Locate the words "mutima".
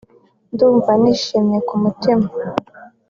1.83-2.27